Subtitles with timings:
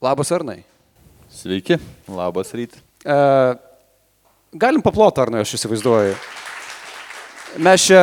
[0.00, 0.62] Labas Arnai.
[1.28, 1.76] Sveiki,
[2.08, 2.72] labas ryt.
[3.04, 3.16] E,
[4.56, 6.14] galim paploti Arnai, aš įsivaizduoju.
[7.60, 8.00] Mes čia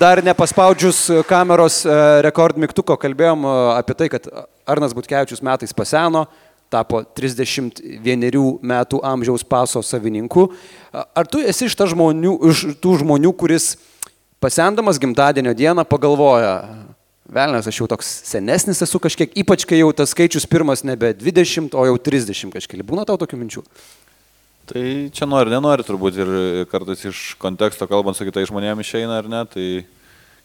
[0.00, 4.26] dar nepaspaudžius kameros e, rekord mygtuko kalbėjom e, apie tai, kad
[4.66, 6.24] Arnas Butkevičius metais paseno,
[6.66, 10.48] tapo 31 metų amžiaus paso savininku.
[10.90, 13.76] Ar tu esi iš, žmonių, iš tų žmonių, kuris
[14.42, 16.56] pasendamas gimtadienio dieną pagalvoja,
[17.26, 21.74] Velnas, aš jau toks senesnis esu kažkiek, ypač kai jau tas skaičius pirmas nebe 20,
[21.74, 22.84] o jau 30 kažkiek.
[22.86, 23.64] Būna tau tokių minčių?
[24.66, 26.30] Tai čia nori, nenori turbūt ir
[26.70, 29.42] kartais iš konteksto kalbant su kitais žmonėmis išeina ar ne.
[29.50, 29.66] Tai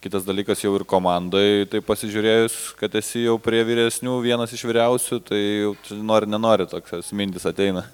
[0.01, 5.19] kitas dalykas jau ir komandai, tai pasižiūrėjus, kad esi jau prie vyresnių, vienas iš vyriausių,
[5.27, 7.85] tai jau nori, nenori toks mintis ateina.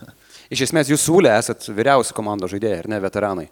[0.47, 3.47] Iš esmės jūs siūlė esat vyriausi komandos žaidėjai, ar ne veteranai?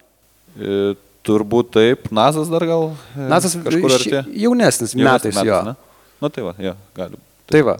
[0.56, 0.94] E,
[1.26, 2.92] Turbūt taip, Nazas dar gal.
[3.16, 4.14] E, Nazas kažkur arti.
[4.44, 5.62] Jaunesnis, metais, metais jo.
[5.72, 5.76] Na
[6.22, 7.18] nu, tai va, jo, gali.
[7.18, 7.52] Taip.
[7.56, 7.76] Tai va.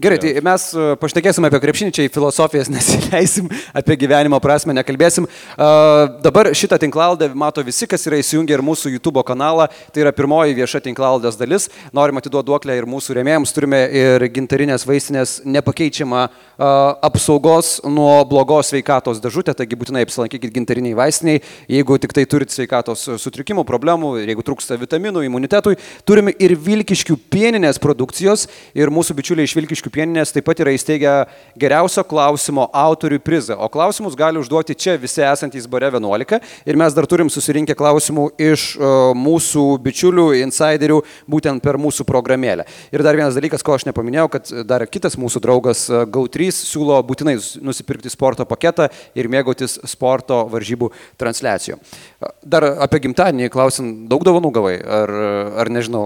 [0.00, 5.26] Gerai, tai mes e, pašnekėsim apie krepšinį, čia į filosofijas nesileisim, apie gyvenimo prasme nekalbėsim.
[5.28, 9.66] Uh, dabar šitą tinklaldę mato visi, kas yra įsijungę ir mūsų YouTube kanalą.
[9.92, 11.68] Tai yra pirmoji vieša tinklaldės dalis.
[11.92, 13.52] Norim atiduoti duoklę ir mūsų rėmėjams.
[13.52, 16.64] Turime ir gintarinės vaistinės nepakeičiamą uh,
[17.04, 21.44] apsaugos nuo blogos sveikatos dėžutę, taigi būtinai apsilankykit gintariniai vaistiniai.
[21.68, 25.76] Jeigu tik tai turite sveikatos sutrikimų, problemų, jeigu trūksta vitaminų, imunitetui,
[26.08, 30.72] turime ir Vilkiškių pieninės produkcijos ir mūsų bičiuliai iš Vilkiškių Vilkiškių pieninės taip pat yra
[30.74, 31.26] įsteigę
[31.58, 33.56] geriausio klausimo autorių prizą.
[33.58, 36.40] O klausimus gali užduoti čia visi esantys bare 11.
[36.66, 42.66] Ir mes dar turim susirinkę klausimų iš uh, mūsų bičiulių, insiderių, būtent per mūsų programėlę.
[42.92, 46.98] Ir dar vienas dalykas, ko aš nepaminėjau, kad dar kitas mūsų draugas e, GAU3 siūlo
[47.06, 51.78] būtinai nusipirkti sporto paketą ir mėgautis sporto varžybų transliacijų.
[52.42, 55.14] Dar apie gimtadienį klausim, daug dovanų gavai, ar,
[55.64, 56.04] ar nežinau,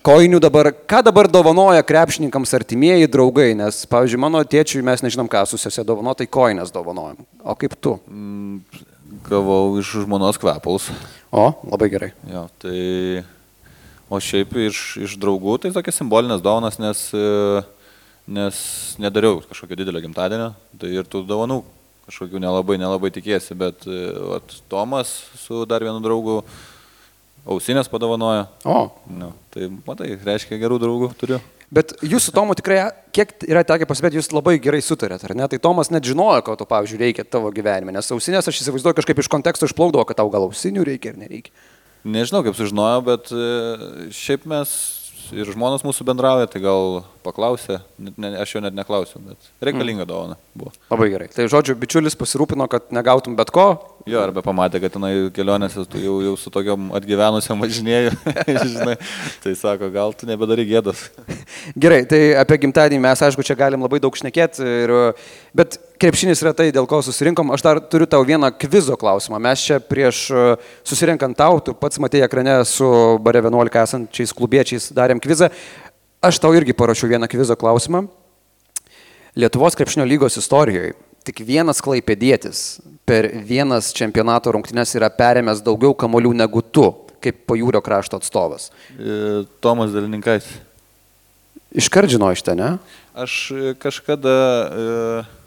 [0.00, 5.42] Koinių dabar, ką dabar dovanoja krepšininkams artimieji draugai, nes, pavyzdžiui, mano tėčiui mes nežinom, ką
[5.50, 7.20] susėsė dovano, tai koinės dovanojam.
[7.44, 7.98] O kaip tu?
[8.08, 8.62] Mm,
[9.28, 10.88] gavau iš žmonos kvepalus.
[11.28, 12.14] O, labai gerai.
[12.30, 12.78] Jo, tai...
[14.10, 17.04] O šiaip iš, iš draugų tai tokia simbolinės dovanas, nes,
[18.26, 18.56] nes
[18.98, 20.48] nedariau kažkokio didelio gimtadienio,
[20.80, 21.60] tai ir tų dovanų
[22.08, 23.86] kažkokių nelabai, nelabai tikėsi, bet
[24.40, 26.40] at, Tomas su dar vienu draugu
[27.48, 28.44] Ausinės padovanojo.
[28.68, 28.82] O.
[29.08, 31.40] Nu, tai, matai, reiškia, gerų draugų turiu.
[31.70, 32.80] Bet jūs su Tomu tikrai,
[33.14, 35.46] kiek yra tekę pasibėti, jūs labai gerai sutarėt, ar ne?
[35.50, 39.22] Tai Tomas net žinojo, ko to, pavyzdžiui, reikia tavo gyvenime, nes ausinės aš įsivaizduoju kažkaip
[39.22, 41.54] iš konteksto išplaukdavo, kad tau gal ausinių reikia ar nereikia.
[42.10, 44.72] Nežinau, kaip sužinojo, bet e, šiaip mes
[45.36, 50.08] ir žmonos mūsų bendrauja, tai gal paklausė, ne, aš jo net neklausiau, bet reikalinga mm.
[50.08, 50.72] dovana buvo.
[50.90, 51.28] Labai gerai.
[51.34, 53.68] Tai žodžiu, bičiulis pasirūpino, kad negautum bet ko.
[54.10, 58.08] Jo, arba pamatė, kad tenai kelionėse tu jau, jau su tokiam atgyvenusiam važinėjai,
[58.72, 58.96] žinai,
[59.44, 61.04] tai sako, gal tu nebedari gėdos.
[61.82, 64.92] Gerai, tai apie gimtadienį mes, aišku, čia galim labai daug šnekėti, ir,
[65.54, 67.52] bet krepšinis yra tai, dėl ko susirinkom.
[67.54, 69.38] Aš dar turiu tau vieną kvizo klausimą.
[69.46, 70.24] Mes čia prieš
[70.82, 72.88] susirinkant tau, tu pats matėjai ekrane su
[73.22, 75.52] bare 11 esančiais klubiečiais darėm kvizą.
[76.24, 78.08] Aš tau irgi parašiau vieną kvizo klausimą.
[79.38, 86.34] Lietuvos krepšinio lygos istorijoje tik vienas klaipėdėtis per vienas čempionato rungtynes yra perėmęs daugiau kamolių
[86.40, 86.86] negu tu,
[87.20, 88.70] kaip pajūrio krašto atstovas.
[88.96, 90.46] E, Tomas Dalininkais.
[91.76, 92.70] Iškart iš ten, ne?
[93.14, 94.38] Aš kažkada...
[94.70, 95.39] E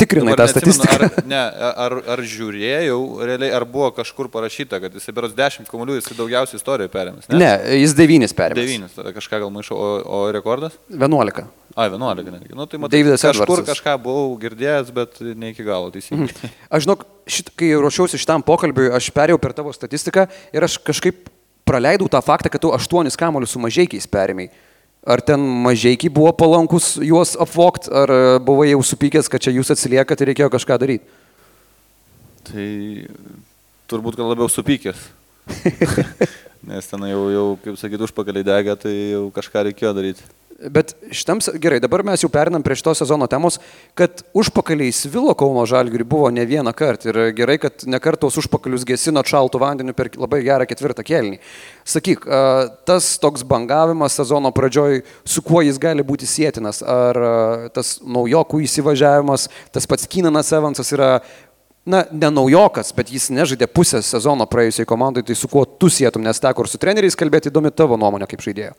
[0.00, 0.96] tikrinai tą statistiką.
[0.96, 1.40] Ar, ne,
[1.84, 6.60] ar, ar žiūrėjau, realiai, ar buvo kažkur parašyta, kad jis beros 10 kamuolių, jis daugiausiai
[6.60, 7.28] istorijoje perėmės.
[7.32, 8.72] Ne, ne jis 9 perėmės.
[8.72, 10.76] 9, tada kažką gal maišau, o, o rekordas?
[10.92, 11.46] 11.
[11.76, 12.56] A, 11 netgi.
[12.56, 13.72] Nu, tai matai, Davidas kažkur Edwardsas.
[13.74, 16.30] kažką buvau girdėjęs, bet ne iki galo teisingai.
[16.32, 16.52] Mhm.
[16.72, 21.28] Aš žinok, šit, kai ruošiausi šitam pokalbiui, aš perėjau per tavo statistiką ir aš kažkaip
[21.66, 24.52] praleidau tą faktą, kad tu 8 kamuolius su mažiekiais perėmėjai.
[25.06, 29.70] Ar ten mažiekiai buvo palankus juos apvokt, ar e, buvo jau supykęs, kad čia jūs
[29.70, 31.06] atsiliekat ir reikėjo kažką daryti?
[32.48, 32.66] Tai
[33.86, 35.04] turbūt gal labiau supykęs.
[36.66, 40.26] Nes ten jau, jau kaip sakyt, užpakaliai dega, tai jau kažką reikėjo daryti.
[40.56, 43.58] Bet šitam, gerai, dabar mes jau perinam prie šito sezono temos,
[43.98, 49.20] kad užpakaliai Svilo Kauno Žalgiriui buvo ne vieną kartą ir gerai, kad nekartos užpakalius gesino
[49.20, 51.42] šaltų vandeniu per labai gerą ketvirtą kelnį.
[51.84, 52.24] Sakyk,
[52.88, 56.80] tas toks bangavimas sezono pradžioj, su kuo jis gali būti sėtinas?
[56.80, 57.20] Ar
[57.76, 61.18] tas naujokų įsivažiavimas, tas pats Kinanas Evansas yra
[61.84, 66.24] na, ne naujokas, bet jis nežaidė pusę sezono praėjusiai komandai, tai su kuo tu sėtum,
[66.24, 68.72] nes teko ir su treneriais kalbėti, įdomi tavo nuomonė kaip žaidėjo.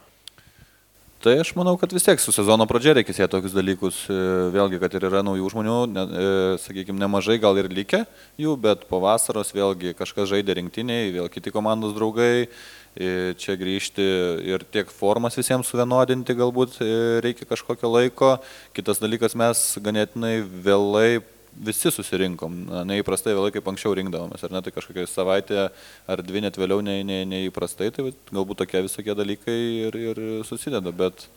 [1.27, 3.97] Tai aš manau, kad vis tiek su sezono pradžia reikia sėti tokius dalykus.
[4.07, 4.15] E,
[4.53, 6.29] vėlgi, kad ir yra naujų žmonių, ne, e,
[6.63, 8.05] sakykime, nemažai gal ir likę
[8.39, 12.47] jų, bet po vasaros vėlgi kažkas žaidė rinktiniai, vėl kiti komandos draugai.
[12.95, 14.07] E, čia grįžti
[14.53, 16.79] ir tiek formas visiems suvienodinti galbūt
[17.27, 18.37] reikia kažkokio laiko.
[18.77, 21.19] Kitas dalykas, mes ganėtinai vėlai
[21.65, 22.55] visi susirinkom,
[22.89, 25.67] neįprastai vėlai kaip anksčiau rinkdavomės, ar ne, tai kažkokia savaitė
[26.09, 29.57] ar dvi net vėliau nei, nei, neįprastai, tai galbūt tokie visokie dalykai
[29.87, 31.27] ir, ir susideda, bet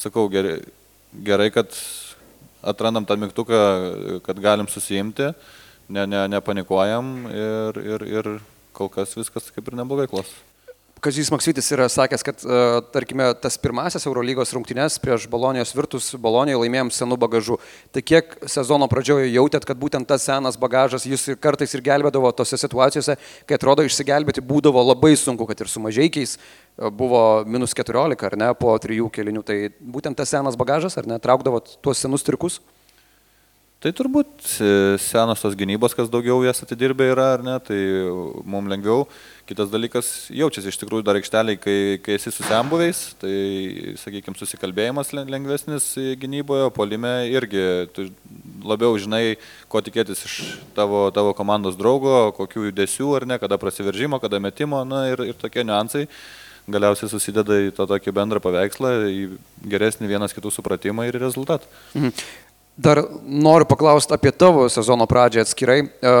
[0.00, 0.58] sakau, gerai,
[1.26, 1.74] gerai, kad
[2.60, 3.62] atrandam tą mygtuką,
[4.26, 5.32] kad galim susijimti,
[5.88, 8.30] ne, ne, nepanikuojam ir, ir, ir
[8.76, 10.30] kol kas viskas kaip ir neblogai klos.
[11.00, 12.56] Kazys Maksytis yra sakęs, kad, e,
[12.92, 17.56] tarkime, tas pirmasis Eurolygos rungtynės prieš Bolonijos virtus Bolonijoje laimėjom senų bagažų.
[17.88, 22.28] Tai kiek sezono pradžioje jautėt, kad būtent tas senas bagažas jūs ir kartais ir gelbėdavo
[22.36, 23.16] tose situacijose,
[23.48, 28.36] kai atrodo išsigelbėti būdavo labai sunku, kad ir su mažiekiais e, buvo minus 14 ar
[28.36, 29.46] ne po trijų kelinių.
[29.48, 32.60] Tai būtent tas senas bagažas ar ne, traukdavo tuos senus triukus?
[33.80, 34.66] Tai turbūt e,
[35.00, 37.78] senos tos gynybos, kas daugiau jas atidirbė yra, ar ne, tai
[38.44, 39.06] mums lengviau.
[39.50, 43.32] Kitas dalykas, jaučiasi iš tikrųjų dar aikšteliai, kai, kai esi su sembuviais, tai,
[43.98, 45.88] sakykime, susikalbėjimas lengvesnis
[46.22, 47.64] gynyboje, polime irgi
[47.96, 48.04] tu
[48.62, 50.36] labiau žinai, ko tikėtis iš
[50.76, 55.40] tavo, tavo komandos draugo, kokių judesių ar ne, kada prasiveržimo, kada metimo, na ir, ir
[55.40, 56.06] tokie niuansai
[56.70, 59.26] galiausiai susideda į tą tokį bendrą paveikslą, į
[59.72, 61.66] geresnį vienas kitų supratimą ir rezultatą.
[61.98, 62.14] Mhm.
[62.80, 65.80] Dar noriu paklausti apie tavo sezono pradžią atskirai.
[65.84, 66.12] E,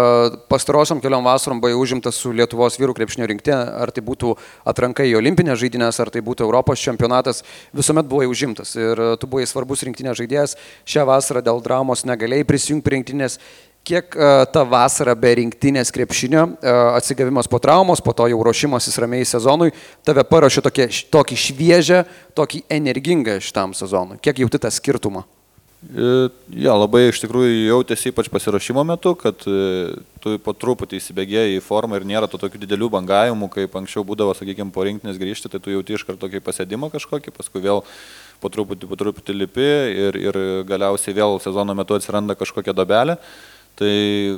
[0.50, 4.34] pastarosiam keliom vasarom buvai užimtas su Lietuvos vyrų krepšinio rinktinė, ar tai būtų
[4.68, 7.40] atranka į olimpinės žaidynės, ar tai būtų Europos čempionatas,
[7.72, 10.56] visuomet buvai užimtas ir tu buvai svarbus rinktinės žaidėjas.
[10.84, 13.40] Šią vasarą dėl dramos negalėjai prisijungti prie rinktinės.
[13.80, 16.44] Kiek uh, ta vasara be rinktinės krepšinio,
[16.98, 19.72] atsigavimas po traumos, po to jau ruošimasis ramiai sezonui,
[20.04, 20.66] tave paruošė
[21.08, 22.04] tokį šviežią,
[22.36, 24.20] tokį energingą šitam sezonui?
[24.20, 25.24] Kiek jauti tą skirtumą?
[25.80, 26.28] E,
[26.60, 31.62] ja, labai iš tikrųjų jautėsi ypač pasirašymo metu, kad e, tu po truputį įsibėgėjai į
[31.64, 35.62] formą ir nėra to tokių didelių bangavimų, kaip anksčiau būdavo, sakykime, po rinktinės grįžti, tai
[35.64, 37.80] tu jauti iš karto tokį pasėdimą kažkokį, paskui vėl
[38.44, 39.70] po truputį, po truputį lipi
[40.04, 43.16] ir, ir galiausiai vėl sezono metu atsiranda kažkokia dobelė.
[43.80, 43.92] Tai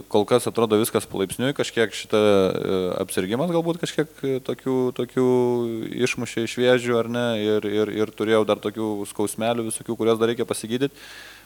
[0.06, 5.24] kol kas atrodo viskas palaipsniui, kažkiek šitą e, apsirgymas galbūt kažkiek tokių, tokių
[6.06, 10.30] išmušė iš vėžių ar ne ir, ir, ir turėjau dar tokių skausmelių visokių, kurias dar
[10.30, 10.94] reikia pasigydyti.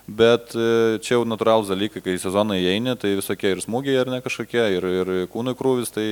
[0.07, 4.21] Bet e, čia jau natūralūs dalykai, kai sezonai įeini, tai visokie ir smūgiai ar ne
[4.23, 6.07] kažkokie, ir, ir kūnų krūvis, tai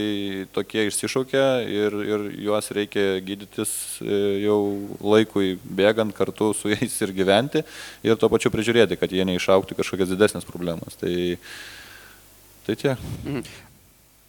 [0.57, 4.59] tokie išsišaukia ir, ir juos reikia gydytis e, jau
[4.99, 7.63] laikui bėgant kartu su jais ir gyventi
[8.03, 10.99] ir tuo pačiu prižiūrėti, kad jie neišauktų kažkokias didesnės problemas.
[10.99, 11.15] Tai,
[12.67, 13.07] tai tiek.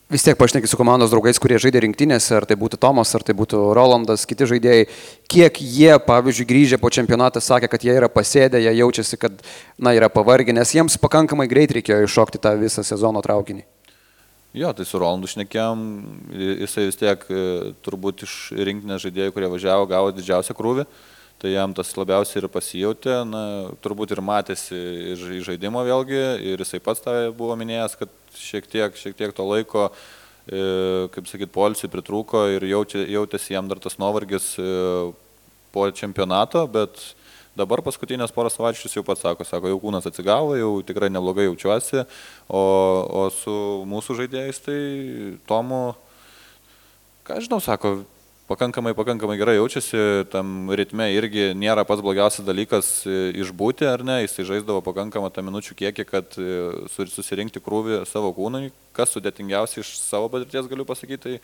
[0.05, 3.33] Vis tiek pašneki su komandos draugais, kurie žaidė rinktinėse, ar tai būtų Tomas, ar tai
[3.33, 4.83] būtų Rolandas, kiti žaidėjai,
[5.33, 9.41] kiek jie, pavyzdžiui, grįžę po čempionatą sakė, kad jie yra pasėdę, jie jaučiasi, kad,
[9.81, 13.65] na, yra pavargę, nes jiems pakankamai greit reikėjo iššokti tą visą sezono traukinį.
[14.55, 15.81] Jo, tai su Rolandu šnekėjom,
[16.61, 17.41] jisai vis tiek e,
[17.83, 20.85] turbūt iš rinktinės žaidėjų, kurie važiavo, gavo didžiausią krūvį,
[21.45, 23.41] tai jam tas labiausiai ir pasijauti, na,
[23.85, 24.77] turbūt ir matėsi
[25.13, 29.45] iš žaidimo vėlgi, ir jisai pats tą buvo minėjęs, kad šiek tiek, šiek tiek to
[29.45, 29.83] laiko,
[30.49, 30.63] e,
[31.13, 34.65] kaip sakyt, polisiui pritrūko ir jautė, jautėsi jam dar tas nuovargis e,
[35.75, 36.97] po čempionato, bet
[37.53, 42.07] dabar paskutinės porą savaičių jau pats sako, sako, jau kūnas atsigavo, jau tikrai neblogai jaučiuosi,
[42.49, 42.65] o,
[43.05, 43.55] o su
[43.85, 44.81] mūsų žaidėjais tai
[45.45, 45.83] Tomu,
[47.27, 47.99] ką žinau, sako,
[48.47, 54.19] pakankamai, pakankamai gerai jaučiasi, tam ritme irgi nėra pats blogiausias dalykas e, išbūti, ar ne,
[54.25, 56.49] jisai žaisdavo pakankamą tą minučių kiekį, kad e,
[56.93, 61.39] susirinkti krūvį savo kūnui, kas sudėtingiausia iš savo patirties galiu pasakyti, tai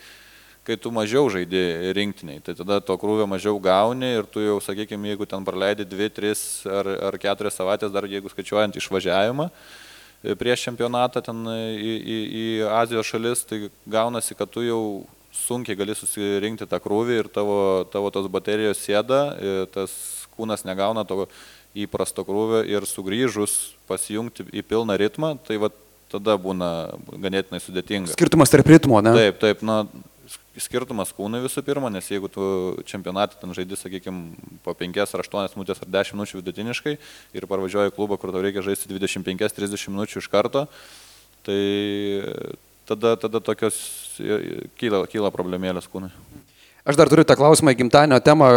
[0.68, 5.10] kai tu mažiau žaidži rinktiniai, tai tada to krūvio mažiau gauni ir tu jau, sakykime,
[5.10, 9.50] jeigu ten praleidi 2, 3 ar, ar 4 savaitės, dar jeigu skaičiuojant išvažiavimą,
[10.22, 12.46] e, prieš čempionatą ten į, į, į
[12.78, 14.84] Azijos šalis, tai gaunasi, kad tu jau
[15.36, 17.58] sunkiai gali susirinkti tą krūvį ir tavo,
[17.92, 19.22] tavo tos baterijos sėda,
[19.74, 19.94] tas
[20.36, 21.28] kūnas negauna to
[21.78, 25.72] įprasto krūvio ir sugrįžus pasijungti į pilną ritmą, tai va
[26.12, 26.70] tada būna
[27.16, 28.16] ganėtinai sudėtinga.
[28.18, 29.14] Skirtumas tarp ritmo, ne?
[29.16, 29.86] Taip, taip, na,
[30.60, 32.44] skirtumas kūnui visų pirma, nes jeigu tu
[32.90, 34.36] čempionatą ten žaidži, sakykime,
[34.66, 36.98] po 5 ar 8 minutės ar 10 minučių vidutiniškai
[37.40, 40.66] ir parvažiuoji klubą, kur tau reikia žaisti 25-30 minučių iš karto,
[41.48, 41.62] tai
[42.90, 43.80] tada, tada tokios
[44.80, 46.12] kyla, kyla problemėlės kūnui.
[46.82, 48.48] Aš dar turiu tą klausimą į gimtadienio temą.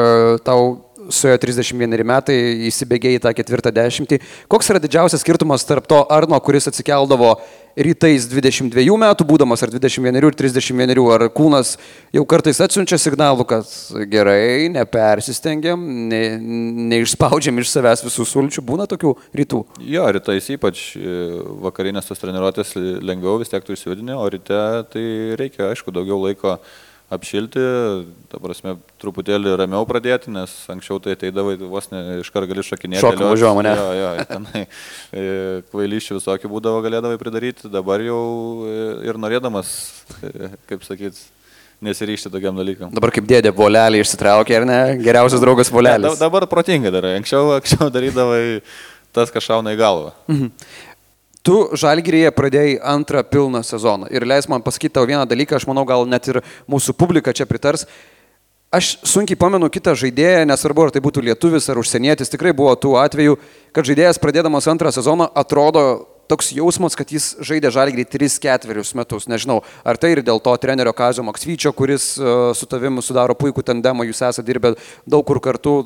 [0.46, 0.68] Tau
[1.12, 2.38] suėjo 31 metai,
[2.70, 4.20] įsibėgėjai tą ketvirtą dešimtį.
[4.52, 7.34] Koks yra didžiausias skirtumas tarp to Arno, kuris atsikeldavo
[7.74, 11.74] rytais 22 metų, būdamas ar 21 ir 31, ar kūnas
[12.14, 13.70] jau kartais atsiunčia signalų, kad
[14.10, 16.22] gerai, nepersistengiam, ne,
[16.92, 19.64] neišspaudžiam iš savęs visų sulčių, būna tokių rytų.
[19.90, 21.18] Jo, rytais ypač e,
[21.66, 25.06] vakarinės tos treniruotės lengviau vis tiek tu išsijudini, o ryte tai
[25.40, 26.58] reikia, aišku, daugiau laiko
[27.12, 27.62] apšilti,
[28.32, 33.02] ta prasme, truputėlį ramiau pradėti, nes anksčiau tai ateidavai, vos ne iškart gali šokinėti.
[33.04, 33.74] Šoką važiuoju mane.
[33.76, 35.26] Jo, jo, tenai e,
[35.72, 38.22] kvailyščių visokių būdavo galėdavai pridaryti, dabar jau
[38.64, 38.78] e,
[39.10, 39.74] ir norėdamas,
[40.24, 41.20] e, kaip sakyt,
[41.84, 42.94] nesiryšti tokiam dalykam.
[42.94, 44.80] Dabar kaip dėdė volelį išsitraukė, ar ne?
[45.04, 46.08] Geriausias draugas volelis.
[46.08, 48.44] Ne, dabar protingai darai, anksčiau, anksčiau darydavai
[49.14, 50.12] tas, kas šauna į galvą.
[50.32, 50.50] Mhm.
[51.44, 54.08] Tu Žalgirėje pradėjai antrą pilną sezoną.
[54.08, 57.44] Ir leis man pasakyti tau vieną dalyką, aš manau, gal net ir mūsų publika čia
[57.44, 57.84] pritars.
[58.74, 62.96] Aš sunkiai pamenu kitą žaidėją, nesvarbu, ar tai būtų lietuvis ar užsienietis, tikrai buvo tų
[62.98, 63.36] atvejų,
[63.76, 65.84] kad žaidėjas pradėdamas antrą sezoną atrodo
[66.32, 69.28] toks jausmas, kad jis žaidė žalgrį 3-4 metus.
[69.28, 73.62] Nežinau, ar tai ir dėl to trenerio Kazio Maksvyčio, kuris uh, su tavimi sudaro puikų
[73.68, 74.72] tandemą, jūs esate dirbę
[75.04, 75.76] daug kur kartu.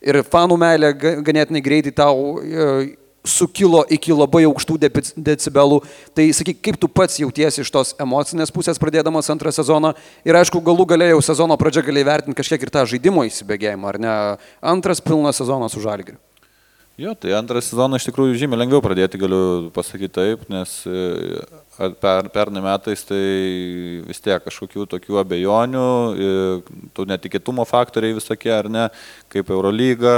[0.00, 0.94] Ir fanų meilė
[1.26, 2.86] ganėtinai greitai tau uh,
[3.30, 4.78] sukilo iki labai aukštų
[5.16, 5.80] decibelų.
[6.16, 9.94] Tai sakyk, kaip tu pats jautiesi iš tos emocinės pusės pradėdamas antrą sezoną
[10.26, 14.16] ir aišku, galų galėjau sezono pradžią galėjai vertinti kažkiek ir tą žaidimo įsibėgėjimą, ar ne?
[14.74, 16.18] Antras pilnas sezonas su Žalgiriu.
[17.00, 21.38] Jo, tai antrą sezoną iš tikrųjų žymiai lengviau pradėti, galiu pasakyti taip, nes e,
[21.96, 23.20] per, pernai metais tai
[24.04, 26.34] vis tiek kažkokių tokių abejonių, e,
[26.92, 28.82] tų netikėtumo faktoriai visokie, ar ne,
[29.32, 30.12] kaip Eurolyga,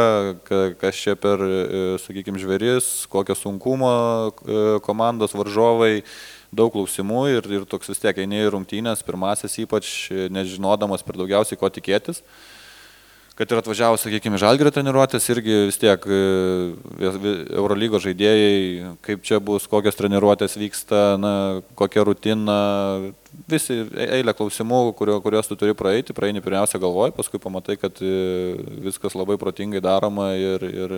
[0.80, 3.92] kas čia per, e, sakykime, žvėris, kokio sunkumo
[4.82, 6.00] komandos varžovai
[6.50, 9.92] daug klausimų ir, ir toks vis tiek eini į rungtynės, pirmasis ypač
[10.34, 12.24] nežinodamas per daugiausiai ko tikėtis
[13.36, 16.18] kad ir atvažiavus, sakykime, žalgerio treniruotės, irgi vis tiek e,
[17.56, 21.32] Eurolygos žaidėjai, kaip čia bus, kokios treniruotės vyksta, na,
[21.78, 22.58] kokia rutina,
[23.48, 28.04] visi e, eilė klausimų, kurio, kuriuos tu turi praeiti, praeini pirmiausia galvoj, paskui pamatai, kad
[28.04, 28.12] e,
[28.84, 30.96] viskas labai protingai daroma ir, ir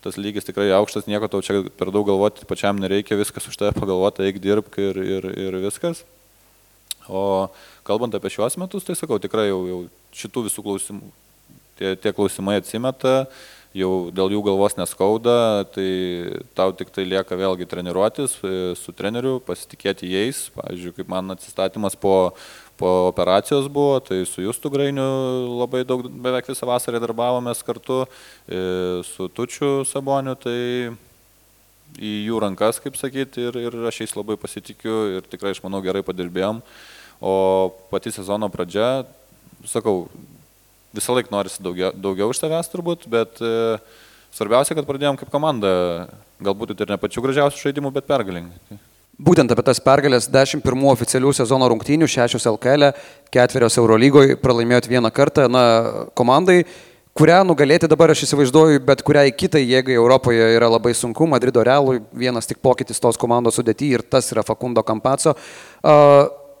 [0.00, 3.76] tas lygis tikrai aukštas, nieko tau čia per daug galvoti pačiam nereikia, viskas už tave
[3.76, 6.06] pagalvoti, eik dirbk ir, ir, ir viskas.
[7.12, 7.48] O
[7.84, 9.80] kalbant apie šiuos metus, tai sakau, tikrai jau, jau
[10.16, 11.16] šitų visų klausimų
[11.78, 13.24] tie, tie klausimai atsimeta,
[13.76, 15.88] jau dėl jų galvos neskauda, tai
[16.56, 20.46] tau tik tai lieka vėlgi treniruotis e, su treneriu, pasitikėti jais.
[20.56, 22.14] Pavyzdžiui, kaip man atsistatymas po,
[22.80, 25.08] po operacijos buvo, tai su Justu Grainiu
[25.60, 28.04] labai daug, beveik visą vasarą darbavomės kartu,
[28.48, 28.62] e,
[29.06, 30.58] su Tučiu Saboniu, tai
[31.98, 35.80] į jų rankas, kaip sakyti, ir, ir aš jais labai pasitikiu ir tikrai, aš manau,
[35.84, 36.62] gerai padirbėjom.
[37.18, 37.34] O
[37.90, 39.02] pati sezono pradžia,
[39.66, 40.06] sakau,
[40.96, 43.78] visą laiką norisi daugiau, daugiau iš savęs turbūt, bet e,
[44.34, 45.70] svarbiausia, kad pradėjom kaip komanda,
[46.44, 48.78] galbūt ir ne pačių gražiausių žaidimų, bet pergalingai.
[49.18, 52.92] Būtent apie tas pergalės 11 oficialių sezono rungtynių, 6 LKL,
[53.34, 55.64] 4 Eurolygoje, pralaimėjot vieną kartą, na,
[56.14, 56.60] komandai,
[57.18, 61.98] kurią nugalėti dabar aš įsivaizduoju, bet kuriai kitai jėgai Europoje yra labai sunku, Madrido realui
[62.14, 65.34] vienas tik pokytis tos komandos sudėti ir tas yra Fakundo Kampaco.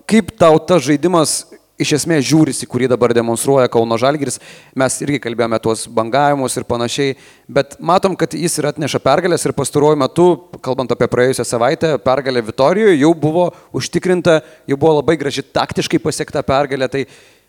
[0.08, 1.44] Kaip tau tas žaidimas
[1.78, 4.40] iš esmės žiūrisi, kurį dabar demonstruoja Kauno Žalgiris.
[4.78, 7.14] Mes irgi kalbėjome tuos bangavimus ir panašiai,
[7.46, 10.28] bet matom, kad jis ir atneša pergalės ir pastaruoju metu,
[10.64, 16.42] kalbant apie praėjusią savaitę, pergalė Vitorijoje jau buvo užtikrinta, jau buvo labai graži taktiškai pasiekta
[16.46, 16.90] pergalė.
[16.90, 17.04] Tai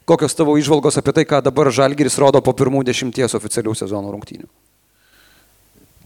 [0.09, 4.49] kokios tavo išvalgos apie tai, ką dabar Žalgiris rodo po pirmų dešimties oficialių sezono rungtynių?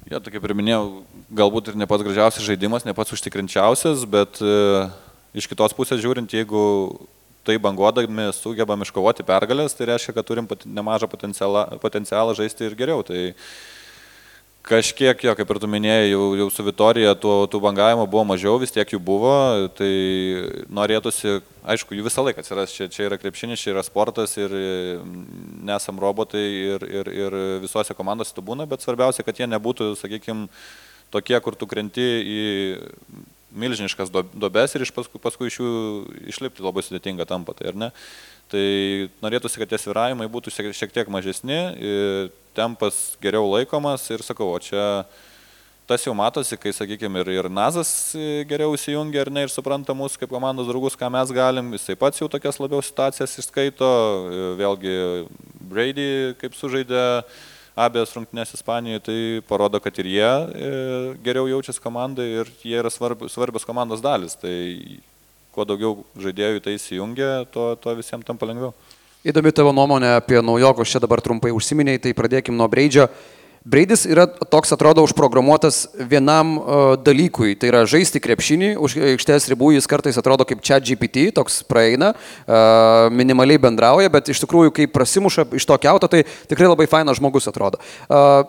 [0.04, 0.84] Jo, ja, tai kaip ir minėjau,
[1.34, 4.84] galbūt ir ne pats gražiausias žaidimas, ne pats užtikrinčiausias, bet e,
[5.40, 6.62] iš kitos pusės žiūrint, jeigu
[7.44, 13.04] tai banguodami sugebam iškovoti pergalės, tai reiškia, kad turim nemažą potencialą, potencialą žaisti ir geriau.
[13.04, 13.34] Tai
[14.64, 18.56] kažkiek, jo, kaip ir tu minėjai, jau, jau su Vitorija tų, tų bangavimo buvo mažiau,
[18.62, 19.34] vis tiek jų buvo,
[19.76, 19.92] tai
[20.72, 21.42] norėtųsi,
[21.76, 24.56] aišku, jų visą laiką atsiras, čia, čia yra krepšinis, čia yra sportas ir
[25.68, 30.48] nesam robotai ir, ir, ir visose komandose tu būna, bet svarbiausia, kad jie nebūtų, sakykime,
[31.12, 32.42] tokie, kur tu krenti į
[33.54, 35.74] milžiniškas dobes ir iš paskui, paskui iš jų
[36.34, 37.92] išlipti labai sudėtinga tampa, tai ar ne?
[38.52, 38.64] Tai
[39.24, 41.60] norėtųsi, kad tie sviravimai būtų šiek tiek mažesni,
[42.58, 45.06] tempas geriau laikomas ir sakau, o čia
[45.88, 48.14] tas jau matosi, kai, sakykime, ir, ir Nazas
[48.48, 52.22] geriau įsijungia ir ne ir supranta mūsų kaip komandos draugus, ką mes galim, jisai pats
[52.22, 53.90] jau tokias labiau situacijas išskaito,
[54.60, 54.96] vėlgi
[55.74, 56.08] Brady
[56.40, 57.04] kaip sužaidė
[57.76, 59.18] abiejas rungtynės Ispanijoje, tai
[59.50, 60.72] parodo, kad ir jie e,
[61.26, 64.38] geriau jaučiasi komandai ir jie yra svarbios komandos dalis.
[64.40, 64.54] Tai
[65.54, 68.74] kuo daugiau žaidėjų tai įsijungia, tuo, tuo visiems tampa lengviau.
[69.24, 73.08] Įdomi tavo nuomonė apie naujokus, čia dabar trumpai užsiminiai, tai pradėkim nuo Breidžio.
[73.64, 76.66] Breidis yra toks, atrodo, užprogramuotas vienam uh,
[77.00, 81.62] dalykui, tai yra žaisti krepšinį, už aikštės ribų jis kartais atrodo kaip čia GPT, toks
[81.64, 86.90] praeina, uh, minimaliai bendrauja, bet iš tikrųjų, kai prasimuša iš to keuto, tai tikrai labai
[86.92, 87.80] fainas žmogus atrodo.
[88.10, 88.44] Uh,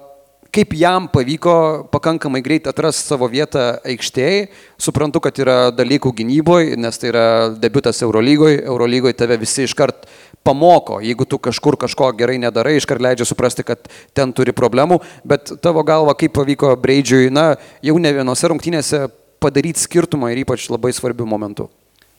[0.54, 1.54] kaip jam pavyko
[1.90, 4.46] pakankamai greit atrasti savo vietą aikštėje.
[4.80, 7.26] Suprantu, kad yra dalykų gynyboje, nes tai yra
[7.58, 8.60] debutas Eurolygoje.
[8.62, 10.06] Eurolygoje tave visi iškart
[10.46, 15.00] pamoko, jeigu tu kažkur kažko gerai nedarai, iškart leidžia suprasti, kad ten turi problemų.
[15.26, 19.06] Bet tavo galva, kaip pavyko Breidžiui, na, jau ne vienose rungtynėse
[19.42, 21.66] padaryti skirtumą ir ypač labai svarbių momentų.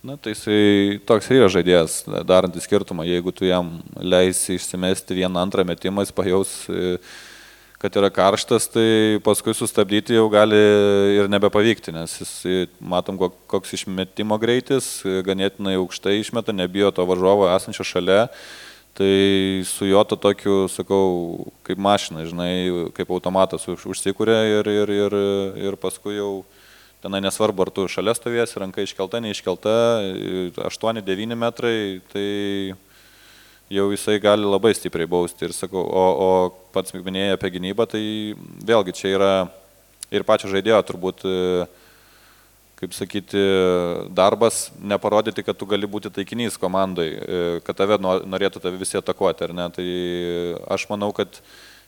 [0.06, 3.08] Na, tai jisai toks yra žaidėjas, darantis skirtumą.
[3.10, 6.51] Jeigu tu jam leisi išsimesti vieną antrą metimą, jis pajaus
[7.82, 10.60] kad yra karštas, tai paskui sustabdyti jau gali
[11.20, 12.36] ir nebepavykti, nes jis,
[12.79, 13.20] matom,
[13.51, 18.29] koks išmetimo greitis, ganėtinai aukštai išmeta, nebijo to varžovo esančio šalia.
[18.96, 19.12] Tai
[19.67, 22.53] su juo to tokiu, sakau, kaip mašina, žinai,
[22.96, 25.15] kaip automatas už, užsikūrė ir, ir, ir,
[25.67, 26.46] ir paskui jau
[27.03, 29.75] tenai nesvarbu, ar tu šalia stovės, ranka iškelta, neiškelta,
[30.63, 31.75] 8-9 metrai,
[32.13, 32.29] tai
[33.69, 35.48] jau jisai gali labai stipriai bausti.
[35.48, 36.29] Ir sakau, o, o
[36.75, 38.03] pats minėjai apie gynybą, tai
[38.65, 39.31] vėlgi čia yra
[40.13, 41.65] ir pačio žaidėjo turbūt, e,
[42.79, 43.41] kaip sakyti,
[44.15, 49.48] darbas neparodyti, kad tu gali būti taikinys komandai, e, kad tave norėtų tave visi atakuoti,
[49.48, 49.69] ar ne.
[49.74, 49.88] Tai
[50.75, 51.41] aš manau, kad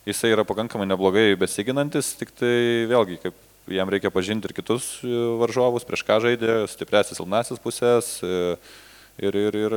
[0.08, 5.14] jisai yra pakankamai neblogai besiginantis, tik tai vėlgi, kaip jam reikia pažinti ir kitus e,
[5.44, 8.18] varžovus, prieš ką žaidė, stipresis, silpnasis pusės.
[9.18, 9.76] Ir, ir, ir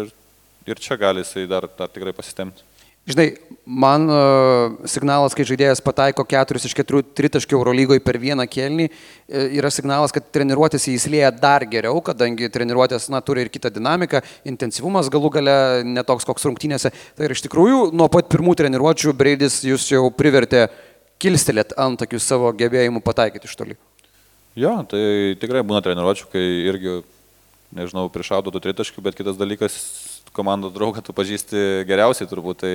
[0.69, 2.67] ir čia gali jisai dar, dar tikrai pasitemti.
[3.09, 3.31] Žinai,
[3.65, 9.45] man uh, signalas, kai žaidėjas pataiko 4 iš 4 tritaškių Eurolygoje per vieną kelnį, e,
[9.57, 14.21] yra signalas, kad treniruotės įsilieja dar geriau, kadangi treniruotės na, turi ir kitą dinamiką,
[14.53, 15.57] intensyvumas galų gale
[15.89, 16.93] netoks koks rungtynėse.
[17.17, 20.69] Tai ir iš tikrųjų nuo pat pirmų treniruočių Breidis jūs jau privertė
[21.21, 23.81] kilstelėt antakius savo gebėjimų pataikyti iš toli.
[24.61, 27.01] Jo, tai tikrai būna treniruočių, kai irgi,
[27.75, 29.81] nežinau, prišaudo tų tritaškių, bet kitas dalykas
[30.37, 32.75] komandos draugą tu pažįsti geriausiai turbūt, tai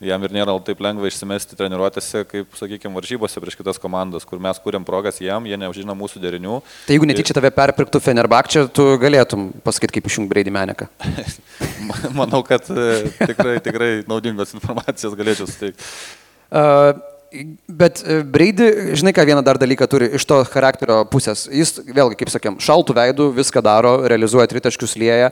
[0.00, 4.60] jam ir nėra taip lengva išsimesti treniruotėse, kaip, sakykime, varžybose prieš kitas komandas, kur mes
[4.62, 6.60] kūrėm progas jam, jie nežino mūsų derinių.
[6.86, 10.88] Tai jeigu netyčia tave perpirktų Fenerbakčia, tu galėtum pasakyti, kaip išjungti Breidį Meneką.
[12.20, 12.88] Manau, kad e,
[13.20, 15.92] tikrai, tikrai naudingos informacijos galėčiau suteikti.
[16.50, 16.96] Uh,
[17.70, 18.66] Bet e, Breidį,
[18.98, 21.44] žinai, ką vieną dar dalyką turi iš to charakterio pusės.
[21.54, 25.28] Jis, vėlgi, kaip sakėm, šaltų veidų, viską daro, realizuoja tritaškius lieja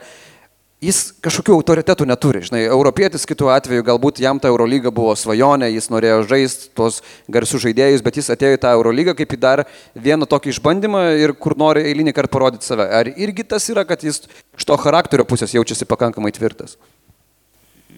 [0.85, 2.43] jis kažkokių autoritetų neturi.
[2.47, 7.65] Žinai, europietis kitų atveju galbūt jam ta Eurolyga buvo svajonė, jis norėjo žaisti tuos garsius
[7.67, 9.65] žaidėjus, bet jis atėjo į tą Eurolygą kaip į dar
[9.99, 12.87] vieną tokį išbandymą ir kur nori eilinį kartą parodyti save.
[13.01, 16.79] Ar irgi tas yra, kad jis iš to charakterio pusės jaučiasi pakankamai tvirtas?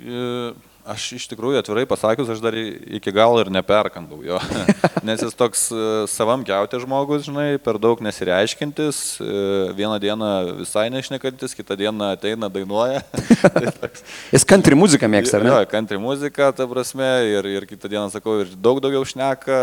[0.01, 0.53] E
[0.89, 4.39] Aš iš tikrųjų atvirai pasakius, aš dar iki galo ir neperkandau jo.
[5.07, 9.35] Nes jis toks e, savam keutė žmogus, žinai, per daug nesireiškintis, e,
[9.77, 10.31] vieną dieną
[10.63, 13.03] visai nešnekantis, kitą dieną ateina, dainuoja.
[13.43, 13.91] Tai
[14.33, 15.53] jis country muziką mėgsta, ar ne?
[15.53, 19.61] Jo, country muziką, ta prasme, ir, ir kitą dieną sakau, ir daug daugiau šneka,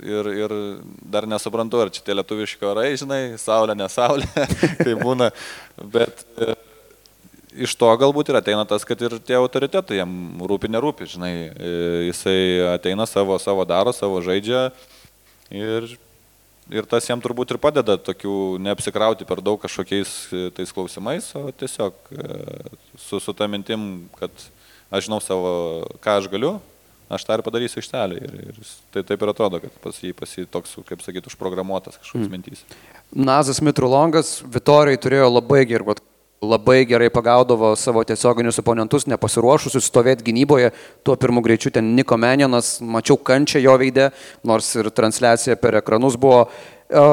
[0.00, 0.56] ir, ir
[1.04, 4.28] dar nesuprantu, ar čia tie lietuviški orai, žinai, saulė, ne saulė,
[4.84, 5.28] tai būna,
[5.92, 6.56] bet e,
[7.54, 10.10] iš to galbūt ir ateina tas, kad ir tie autoritetai jam
[10.48, 11.72] rūpi, nerūpi, žinai, e,
[12.08, 12.38] jisai
[12.74, 14.68] ateina savo, savo daro, savo žaidžia
[15.54, 15.88] ir,
[16.72, 21.48] ir tas jam turbūt ir padeda tokių neapsikrauti per daug kažkokiais e, tais klausimais, o
[21.52, 22.40] tiesiog e,
[22.96, 24.32] su, su tą mintim, kad
[24.90, 25.52] aš žinau savo,
[26.04, 26.58] ką aš galiu,
[27.08, 28.20] aš tą ir padarysiu ištelį.
[28.20, 31.96] Ir, ir tai taip ir atrodo, kad pas jį, pas jį toks, kaip sakyti, užprogramuotas
[32.00, 32.36] kažkoks mm.
[32.36, 32.64] mintys.
[33.08, 35.94] Nazas Mitrulongas, Vitorijai turėjo labai gerų
[36.42, 40.70] labai gerai pagaudavo savo tiesioginius oponentus, nepasiruošusius stovėti gynyboje.
[41.06, 44.10] Tuo pirmu greičiu ten Niko Meninas, mačiau kančią jo veidę,
[44.46, 46.44] nors ir transliacija per ekranus buvo.
[46.86, 47.06] E,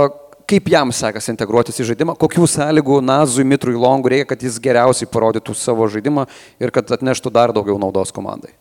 [0.46, 5.10] kaip jam sekasi integruotis į žaidimą, kokių sąlygų Nazui Mitrui Longui reikia, kad jis geriausiai
[5.10, 6.28] parodytų savo žaidimą
[6.62, 8.54] ir kad atneštų dar daugiau naudos komandai?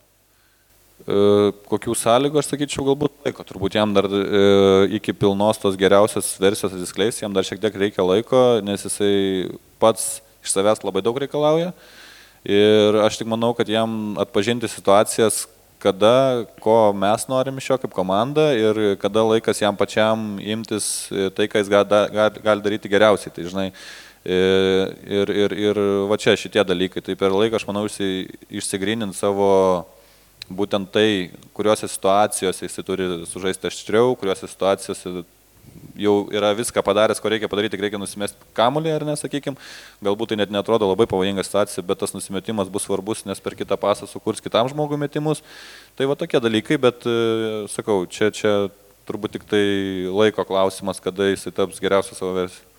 [1.05, 3.45] E, kokių sąlygų, aš sakyčiau, galbūt laiko.
[3.45, 4.45] Turbūt jam dar e,
[4.97, 10.24] iki pilnos tos geriausios versijos atsiskleis, jam dar šiek tiek reikia laiko, nes jisai pats
[10.45, 11.73] iš savęs labai daug reikalauja.
[12.45, 15.47] Ir aš tik manau, kad jam atpažinti situacijas,
[15.81, 21.49] kada, ko mes norim iš jo kaip komanda ir kada laikas jam pačiam imtis tai,
[21.49, 23.33] ką jis gali, gali daryti geriausiai.
[23.37, 23.67] Tai, žinai,
[24.25, 27.05] ir, ir, ir va čia šitie dalykai.
[27.05, 29.51] Tai per laiką, aš manau, išsigryninti savo
[30.53, 35.25] būtent tai, kuriuose situacijose jis turi sužaisti aštriau, kuriuose situacijose
[35.95, 39.57] jau yra viską padaręs, ko reikia padaryti, reikia nusimesti kamulį, ar nesakykim.
[40.05, 43.79] Galbūt tai net netrodo labai pavojinga situacija, bet tas nusimetimas bus svarbus, nes per kitą
[43.81, 45.45] pasą sukurs kitam žmogui metimus.
[45.99, 47.17] Tai va tokie dalykai, bet e,
[47.73, 48.55] sakau, čia, čia
[49.09, 49.65] turbūt tik tai
[50.11, 52.74] laiko klausimas, kada jisai taps geriausia savo versija.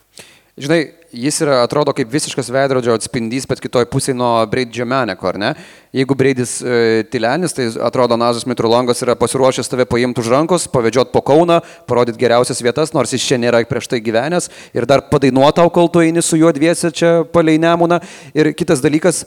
[0.56, 5.40] Žinai, jis yra, atrodo kaip visiškas veidrodžio atspindys, bet kitoj pusėje nuo Breidžio Meneko, ar
[5.42, 5.50] ne?
[5.92, 11.12] Jeigu Breidis e, Tilenis, tai atrodo Nazas Mitrulongas yra pasiruošęs tave paimti už rankos, pavedžiot
[11.12, 11.60] po Kauną,
[11.92, 16.06] parodyti geriausias vietas, nors jis čia nėra prieš tai gyvenęs ir dar padainuotau, kol tu
[16.06, 18.00] eini su juo dviese čia palei Nemuną.
[18.32, 19.26] Ir kitas dalykas,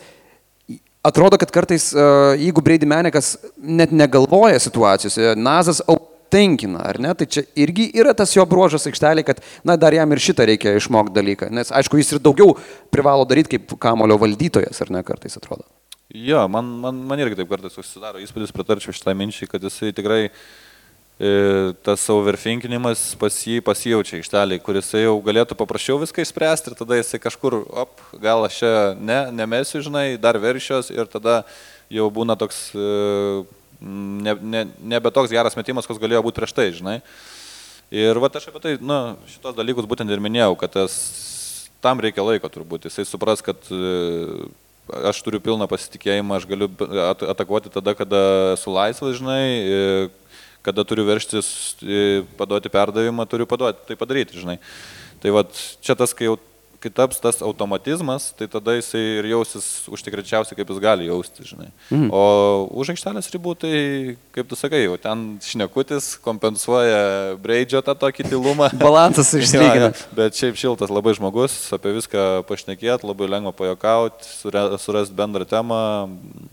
[1.05, 2.11] atrodo, kad kartais, e,
[2.47, 5.85] jeigu Breidį Menekas net negalvoja situacijose, Nazas
[6.33, 7.15] tenkina, ar ne?
[7.19, 10.77] Tai čia irgi yra tas jo bruožas aikštelė, kad, na, dar jam ir šitą reikia
[10.79, 11.51] išmokti dalyką.
[11.55, 12.55] Nes, aišku, jis ir daugiau
[12.95, 15.67] privalo daryti kaip kamulio valdytojas, ar ne, kartais atrodo.
[16.09, 20.23] Jo, man, man, man irgi taip kartais susidaro įspūdis, pritarčiau šitą minčiai, kad jisai tikrai
[20.29, 21.33] e,
[21.85, 27.21] tas overfinkinimas pas jį pasijaučia aikštelį, kuris jau galėtų paprasčiau viską išspręsti ir tada jisai
[27.21, 31.43] kažkur, op, gal aš čia ne, nemesiu, žinai, dar veršios ir tada
[31.93, 32.89] jau būna toks e,
[33.81, 36.99] nebe ne, ne toks geras metimas, koks galėjo būti prieš tai, žinai.
[37.95, 40.97] Ir va aš apie tai, nu, šitos dalykus būtent ir minėjau, kad tas,
[41.85, 42.89] tam reikia laiko turbūt.
[42.89, 44.49] Jisai supras, kad e,
[45.09, 46.69] aš turiu pilną pasitikėjimą, aš galiu
[47.33, 48.21] atakuoti tada, kada
[48.59, 50.37] esu laisvas, žinai, e,
[50.67, 51.49] kada turiu verštis,
[51.81, 54.59] e, paduoti perdavimą, turiu paduoti, tai padaryti, žinai.
[55.23, 55.47] Tai va
[55.81, 56.37] čia tas, kai jau
[56.79, 61.71] kai taps tas automatizmas, tai tada jisai ir jausis užtikrinčiausiai, kaip jis gali jausti, žinai.
[61.91, 62.07] Mm.
[62.15, 62.23] O
[62.79, 63.73] už aikštelės ribų, tai,
[64.35, 68.71] kaip tu sakai, jau ten šnekutis kompensuoja breidžio tą tokį tylumą.
[68.85, 69.91] Balansas išlygina.
[70.15, 74.31] Bet šiaip šiltas labai žmogus, apie viską pašnekėt, labai lengva pajokauti,
[74.79, 75.83] surasti bendrą temą.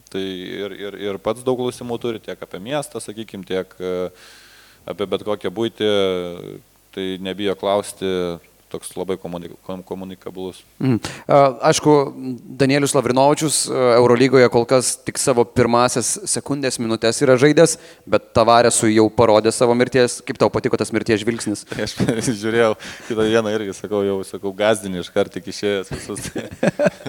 [0.09, 4.09] Tai ir, ir, ir pats daug klausimų turi tiek apie miestą, sakykime, tiek e,
[4.89, 5.93] apie bet kokią būtį.
[6.95, 8.07] Tai nebijo klausti
[8.75, 10.61] toks labai komunikabilus.
[10.83, 10.99] Mm.
[11.71, 11.95] Aišku,
[12.59, 17.77] Danielius Lavrinovičius Eurolygoje kol kas tik savo pirmasias sekundės minutės yra žaidęs,
[18.09, 20.19] bet Tavaresui jau parodė savo mirties.
[20.25, 21.65] Kaip tau patiko tas mirties žvilgsnis?
[21.85, 22.73] Aš žiūrėjau
[23.09, 26.31] kitą dieną irgi, sakau, jau sakau, gazdinį iš karto tik išėjęs visus.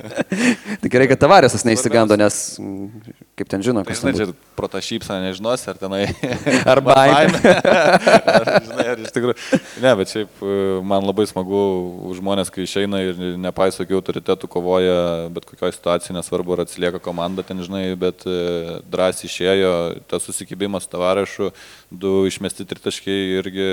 [0.83, 2.40] Tik gerai, kad Tavaresas neįsigando, nes
[3.37, 4.12] kaip ten žino, kas ten.
[4.16, 6.05] Žinai, čia prota šypsa, nežinosi, ar tenai.
[6.72, 7.57] ar baimė.
[8.37, 9.61] ar, žinai, ar iš tikrųjų.
[9.85, 10.44] Ne, bet šiaip
[10.87, 16.16] man labai smagu smagu žmonės, kai išeina ir nepaiso jokių autoritetų, kovoja bet kokioje situacijoje,
[16.16, 19.72] nesvarbu, ar atsilieka komanda ten, žinai, bet e, drąsiai išėjo,
[20.11, 21.53] tas susikibimas tavarašu,
[21.90, 23.68] du išmesti tritaškiai irgi,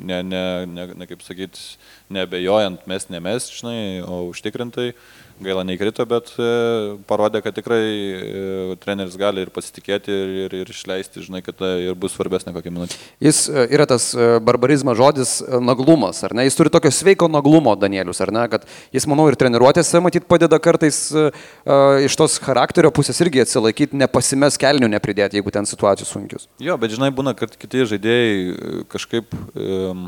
[0.00, 1.76] ne, ne, ne, ne kaip sakyti,
[2.12, 4.92] nebejojant mes, ne mes, žinai, o užtikrintai
[5.42, 6.48] gaila neįkrito, bet e,
[7.08, 11.72] parodė, kad tikrai e, treneris gali ir pasitikėti ir, ir, ir išleisti, žinai, kad tai
[11.88, 12.98] ir bus svarbesnė kokia minutė.
[13.24, 14.12] Jis yra tas
[14.46, 16.46] barbarizmas žodis naglumas, ar ne?
[16.46, 18.46] Jis turi tokio sveiko naglumo, Danielius, ar ne?
[18.52, 21.30] Kad jis, manau, ir treniruotėse, matyt, padeda kartais uh,
[22.04, 26.46] iš tos charakterio pusės irgi atsilaikyti, nepasimes kelnių nepridėti, jeigu ten situacijos sunkius.
[26.62, 30.06] Jo, bet žinai, būna, kad kiti žaidėjai kažkaip, um,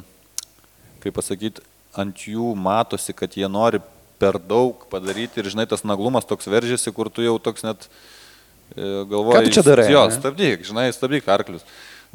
[1.02, 1.66] kaip pasakyti,
[2.02, 3.80] ant jų matosi, kad jie nori
[4.20, 9.04] per daug padaryti ir, žinai, tas naglumas toks veržiasi, kur tu jau toks net e,
[9.10, 9.36] galvoji.
[9.36, 9.90] Ką tu čia darai?
[9.92, 11.66] Jo, stabdyk, žinai, stabdyk arklius.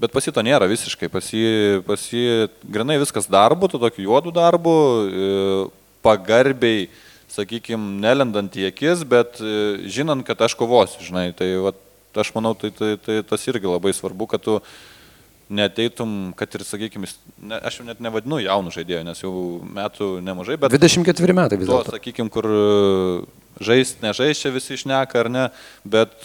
[0.01, 4.07] Bet pas jį to nėra visiškai, pas jį, pas jį grinai viskas darbu, tu tokiu
[4.07, 5.29] juodu darbu, e,
[6.05, 6.87] pagarbiai,
[7.31, 11.75] sakykime, nelendant į akis, bet e, žinant, kad aš kovosiu, žinai, tai va,
[12.17, 14.57] aš manau, tai, tai, tai tas irgi labai svarbu, kad tu
[15.51, 17.09] neteitum, kad ir, sakykime,
[17.43, 19.33] ne, aš jau net nevadinu jaunų žaidėjų, nes jau
[19.77, 20.73] metų nemažai, bet...
[20.73, 21.95] 24 metai vis dėlto.
[21.95, 22.47] Sakykime, kur
[23.61, 25.43] žaist, nežaist čia visi išneka ar ne,
[25.83, 26.15] bet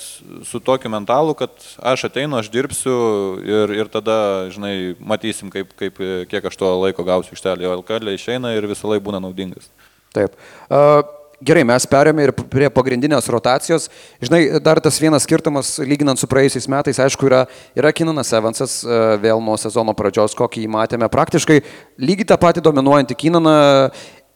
[0.47, 2.97] su tokiu mentalu, kad aš ateinu, aš dirbsiu
[3.43, 4.19] ir, ir tada,
[4.55, 7.75] žinai, matysim, kaip, kaip, kiek aš to laiko gausiu iš telio.
[7.83, 9.71] LKL išeina ir visą laiką būna naudingas.
[10.17, 10.39] Taip.
[10.71, 11.03] Uh...
[11.45, 13.91] Gerai, mes perėmė ir prie pagrindinės rotacijos.
[14.25, 17.43] Žinai, dar tas vienas skirtumas, lyginant su praėjusiais metais, aišku, yra,
[17.77, 21.11] yra Kinanas Evansas e, vėl nuo sezono pradžios, kokį jį matėme.
[21.13, 21.59] Praktiškai
[22.01, 23.57] lygiai tą patį dominuojantį Kinaną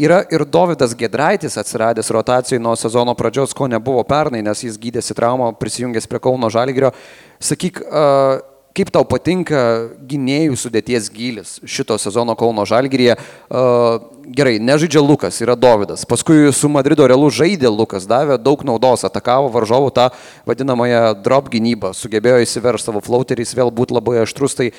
[0.00, 5.12] Yra ir Davidas Gedraitis atsiradęs rotacijai nuo sezono pradžios, ko nebuvo pernai, nes jis gydėsi
[5.16, 6.88] traumą, prisijungęs prie Kauno Žalgirio.
[7.36, 9.60] Sakyk, uh, Kaip tau patinka
[10.06, 13.16] gynėjų sudėties gilis šito sezono Kauno Žalgirėje?
[13.50, 13.98] Uh,
[14.30, 16.04] gerai, nežaidžia Lukas, yra Davidas.
[16.06, 20.06] Paskui su Madrido Realu žaidė Lukas, davė daug naudos, atakavo varžovų tą
[20.46, 24.54] vadinamąją drop gynybą, sugebėjo įsiveršti savo flauteriais, vėl būti labai aštrus.
[24.60, 24.70] Tai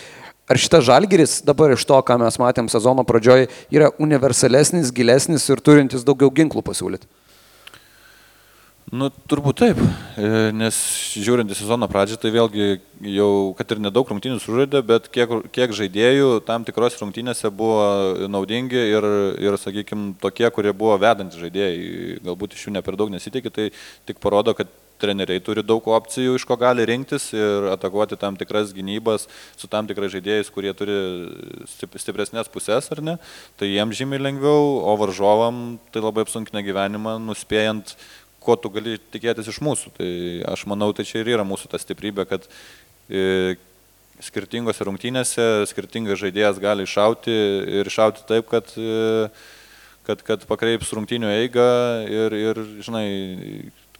[0.47, 5.59] ar šitas Žalgiris dabar iš to, ką mes matėm sezono pradžioje, yra universalesnis, gilesnis ir
[5.59, 7.11] turintis daugiau ginklų pasiūlyti?
[8.91, 9.77] Nu, turbūt taip,
[10.19, 10.75] e, nes
[11.15, 12.65] žiūrint į sezono pradžią, tai vėlgi
[13.13, 18.83] jau, kad ir nedaug rungtynių sužaidė, bet kiek, kiek žaidėjų tam tikros rungtynėse buvo naudingi
[18.91, 19.07] ir,
[19.39, 23.71] ir sakykime, tokie, kurie buvo vedantys žaidėjai, galbūt iš jų ne per daug nesitikė, tai
[24.11, 24.67] tik parodo, kad
[25.01, 29.27] treneriai turi daug opcijų, iš ko gali rinktis ir atakuoti tam tikras gynybas
[29.57, 30.97] su tam tikrais žaidėjais, kurie turi
[32.01, 33.17] stipresnės pusės ar ne,
[33.59, 37.95] tai jiems žymiai lengviau, o varžovam tai labai apsunkina gyvenimą, nuspėjant
[38.41, 39.93] ko tu gali tikėtis iš mūsų.
[39.97, 40.11] Tai
[40.53, 42.47] aš manau, tai čia ir yra mūsų ta stiprybė, kad
[43.09, 43.57] e,
[44.21, 47.35] skirtingose rungtynėse skirtingas žaidėjas gali iššauti
[47.81, 49.29] ir iššauti taip, kad, e,
[50.07, 51.69] kad, kad pakreips rungtynių eigą
[52.09, 53.07] ir, ir, žinai,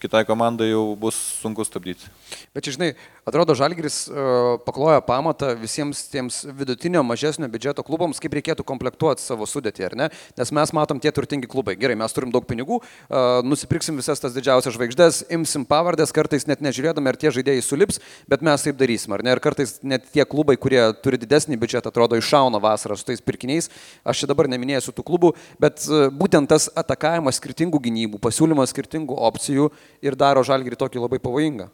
[0.02, 2.10] kitai komandai jau bus sunku stabdyti.
[2.56, 2.90] Bet čia, žinai,
[3.28, 9.46] atrodo, Žalgiris uh, pakloja pamatą visiems tiems vidutinio, mažesnio biudžeto klubams, kaip reikėtų komplektuoti savo
[9.50, 10.08] sudėtį, ar ne?
[10.40, 11.76] Nes mes matom tie turtingi klubai.
[11.80, 16.64] Gerai, mes turim daug pinigų, uh, nusipirksim visas tas didžiausias žvaigždės, imsim pavardės, kartais net
[16.66, 19.36] nežiūrėdami, ar tie žaidėjai sulips, bet mes taip darysim, ar ne?
[19.38, 23.70] Ir kartais net tie klubai, kurie turi didesnį biudžetą, atrodo, iššauna vasarą su tais pirkiniais.
[24.02, 29.22] Aš čia dabar neminėsiu tų klubų, bet uh, būtent tas atakavimas skirtingų gynybų, pasiūlymas skirtingų
[29.30, 29.70] opcijų
[30.02, 31.70] ir daro Žalgirį tokį labai pavojingą.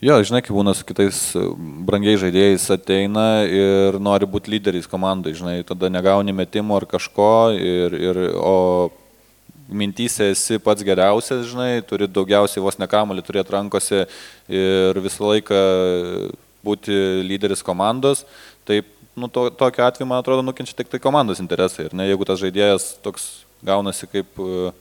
[0.00, 1.42] Jo, žinai, kaip būna su kitais e,
[1.84, 7.96] brangiai žaidėjais ateina ir nori būti lyderiais komandai, žinai, tada negauni metimo ar kažko, ir,
[8.00, 8.88] ir, o
[9.68, 14.06] mintysė esi pats geriausias, žinai, turi daugiausiai vos nekamolį turėti rankose
[14.48, 15.60] ir visą laiką
[16.64, 16.96] būti
[17.28, 18.24] lyderis komandos,
[18.68, 18.80] tai
[19.20, 21.90] nu, to, tokiu atveju, man atrodo, nukenčia tik tai komandos interesai.
[21.90, 23.28] Ir ne, jeigu tas žaidėjas toks
[23.64, 24.72] gaunasi kaip uh,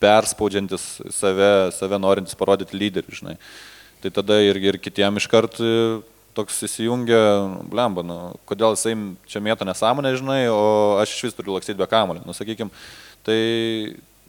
[0.00, 3.36] perspaudžiantis save, save norintis parodyti lyderį, žinai.
[4.00, 5.72] Tai tada ir, ir kitiem iškart e,
[6.36, 7.20] toks įsijungia,
[7.68, 8.94] blemba, nu, kodėl jisai
[9.28, 12.24] čia mėto nesąmonę, žinai, o aš iš vis turiu laksyti be kamulio.
[12.24, 12.72] Nu, sakykime,
[13.26, 13.40] tai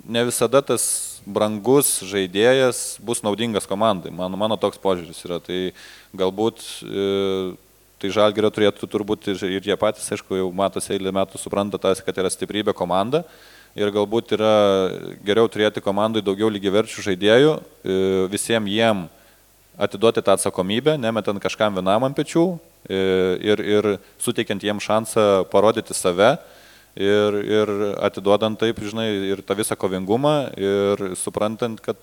[0.04, 0.84] ne visada tas
[1.26, 4.12] brangus žaidėjas bus naudingas komandai.
[4.14, 5.38] Mano, mano toks požiūris yra.
[5.44, 5.60] Tai
[6.18, 7.54] galbūt e,
[8.02, 12.02] tai Žalgerio turėtų turbūt ir, ir jie patys, aišku, jau matosi eilę metų supranta tas,
[12.02, 13.24] kad yra stiprybė komanda
[13.76, 14.54] ir galbūt yra
[15.26, 18.00] geriau turėti komandai daugiau lygiaverčių žaidėjų, e,
[18.32, 19.06] visiems jiem
[19.82, 23.00] atiduoti tą atsakomybę, nemetant kažkam vienam ant pečių e,
[23.54, 23.90] ir, ir
[24.22, 26.36] suteikiant jiem šansą parodyti save
[26.96, 27.72] ir, ir
[28.04, 32.00] atiduodant taip, žinai, ir tą visą kovingumą ir suprantant, kad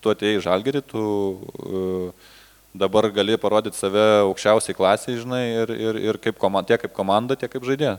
[0.00, 2.28] tu atėjai žalgerį, tu uh,
[2.72, 7.36] dabar gali parodyti save aukščiausiai klasiai, žinai, ir, ir, ir kaip komanda, tiek kaip komanda,
[7.36, 7.98] tiek kaip žaidėja.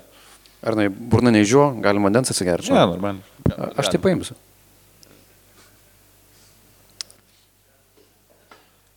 [0.62, 2.70] Ar nai, burna neižiuo, galima vandens atsigerti?
[2.70, 3.72] Ne, normaliai.
[3.82, 4.38] Aš tai paimsiu.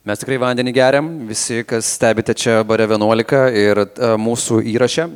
[0.05, 5.07] Mes tikrai vandenį geriam, visi, kas stebite čia bare 11 ir a, mūsų įrašę.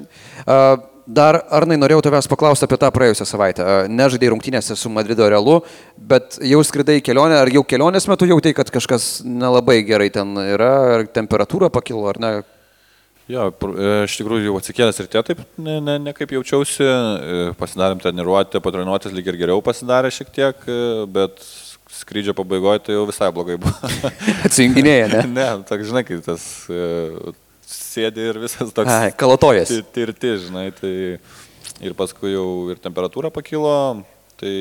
[0.48, 0.56] A,
[1.04, 3.66] dar, Arnai, norėjau tavęs paklausti apie tą praėjusią savaitę.
[3.92, 5.58] Nežaidai rungtynėse su Madrido Realu,
[6.00, 10.32] bet jau skridai į kelionę, ar jau kelionės metu jautai, kad kažkas nelabai gerai ten
[10.46, 12.32] yra, ar temperatūra pakilo, ar ne?
[13.28, 17.40] Jo, e, iš tikrųjų jau atsikėlęs ir tie taip, ne, ne, ne kaip jaučiausi, e,
[17.60, 21.42] pasidarėm treniruotę, patreniruotis lyg ir geriau pasidarė šiek tiek, e, bet
[21.92, 23.90] skrydžio pabaigoje tai jau visai blogai buvo.
[24.48, 25.22] Atsijunginėja, ne?
[25.34, 26.46] ne, tak žinai, kai tas
[27.68, 28.88] sėdi ir visas toks.
[28.88, 29.74] Ai, kalatojas.
[29.92, 30.94] Tirti, žinai, tai
[31.84, 33.76] ir paskui jau ir temperatūra pakilo,
[34.40, 34.56] tai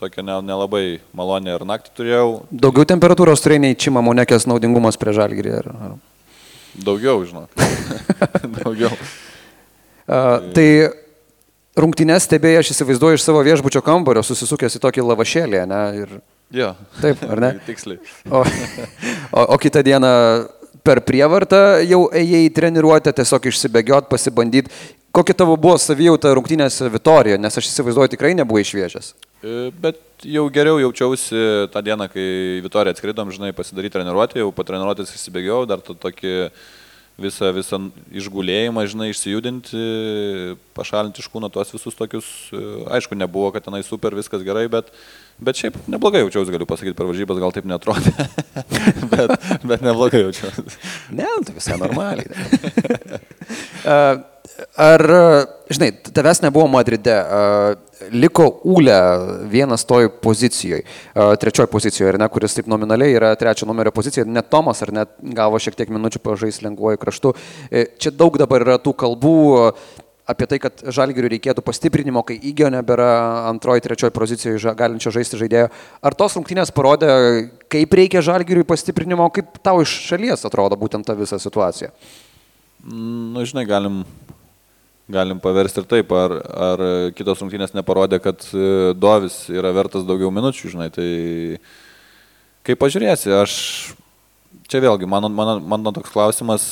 [0.00, 2.28] tokia nelabai ne, malonė ir naktį turėjau.
[2.50, 5.58] Daugiau temperatūros turėjai nei Čima Monekės naudingumas prie žalgyrį.
[5.60, 5.98] Ar...
[6.74, 7.52] Daugiau, žinok.
[8.58, 8.92] Daugiau.
[10.08, 10.68] Uh, tai
[11.78, 15.82] rungtynės stebėjai, aš įsivaizduoju iš savo viešbučio kambario, susisukęs į tokį lavašėlį, ne?
[16.02, 16.14] Ir...
[16.54, 16.72] Jo.
[17.02, 17.50] Taip, ar ne?
[17.68, 18.00] Tiksliai.
[18.30, 20.12] O, o, o kitą dieną
[20.86, 24.72] per prievartą jau ėjai į treniruotę, tiesiog išsibėgiot, pasibandyti.
[25.14, 29.14] Kokia tavo buvo savijauta rungtynėse Vitorija, nes aš įsivaizduoju tikrai nebuvai išviežęs.
[29.38, 31.38] E, bet jau geriau jaučiausi
[31.70, 32.26] tą dieną, kai
[32.64, 36.32] Vitoriją atskridom, žinai, pasidaryti treniruotę, jau po treniruotės įsibėgiau, dar to tokį
[37.22, 37.78] visą, visą
[38.18, 39.82] išgulėjimą, žinai, išsijudinti,
[40.74, 42.62] pašalinti iš kūno tuos visus tokius, e,
[42.98, 44.90] aišku, nebuvo, kad tenai super viskas gerai, bet,
[45.38, 48.10] bet šiaip neblogai jaučiausi, galiu pasakyti, per varžybas gal taip netrodė,
[49.14, 50.66] bet, bet neblogai jaučiausi.
[51.14, 52.26] Ne, tai visai normaliai.
[54.78, 55.02] Ar,
[55.70, 57.14] žinai, tavęs nebuvo Madride,
[58.14, 58.96] liko Ūlė
[59.50, 60.82] vienas toj pozicijoje,
[61.14, 65.14] trečioji pozicijoje, ar ne, kuris taip nominaliai yra trečio numerio pozicija, net Tomas ar net
[65.36, 67.34] gavo šiek tiek minučių pažais lengvuoju kraštu.
[67.70, 69.34] E, čia daug dabar yra tų kalbų
[70.28, 73.10] apie tai, kad žalgiriui reikėtų pastiprinimo, kai įgio nebėra
[73.48, 75.70] antroji, trečioji pozicijoje galinčio žaisti žaidėjo.
[76.04, 77.12] Ar tos rungtynės parodė,
[77.72, 81.94] kaip reikia žalgiriui pastiprinimo, kaip tau iš šalies atrodo būtent ta visa situacija?
[82.84, 84.02] Na, nu, žinai, galim
[85.08, 86.36] galim paversti ir taip, ar,
[86.68, 91.08] ar kitos rungtynės neparodė, kad e, Dovis yra vertas daugiau minučių, žinai, tai
[92.68, 93.52] Kaip pažiūrėsi, aš
[94.68, 96.64] čia vėlgi, mano, mano, mano toks klausimas,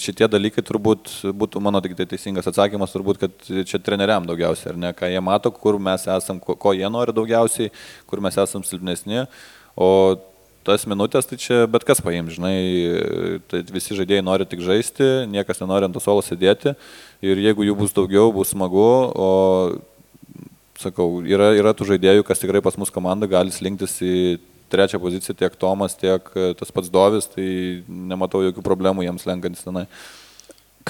[0.00, 4.78] šitie dalykai turbūt būtų mano tik tai teisingas atsakymas, turbūt, kad čia treneriam daugiausiai, ar
[4.80, 7.68] ne, ką jie mato, kur mes esam, ko, ko jie nori daugiausiai,
[8.08, 9.26] kur mes esam silpnesni,
[9.76, 9.90] o
[10.66, 12.56] tas minutės, tai čia bet kas paim, žinai,
[13.50, 16.74] tai visi žaidėjai nori tik žaisti, niekas nenori ant to suolo sėdėti
[17.24, 19.30] ir jeigu jų bus daugiau, bus smagu, o
[20.80, 24.14] sakau, yra, yra tų žaidėjų, kas tikrai pas mus komanda gali slinktis į
[24.70, 26.26] trečią poziciją, tiek Tomas, tiek
[26.60, 27.48] tas pats Dovis, tai
[27.88, 29.88] nematau jokių problemų jiems lenkantis tenai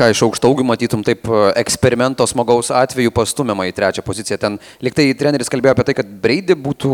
[0.01, 1.29] ką iš aukštaugių matytum taip
[1.61, 4.41] eksperimento smagaus atveju pastumiamą į trečią poziciją.
[4.41, 6.93] Ten liktai treneris kalbėjo apie tai, kad Breidį būtų